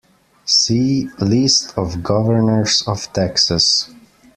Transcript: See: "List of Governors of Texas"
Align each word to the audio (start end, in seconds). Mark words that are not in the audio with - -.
See: 0.45 1.09
"List 1.19 1.77
of 1.77 2.01
Governors 2.01 2.83
of 2.87 3.13
Texas" 3.13 3.91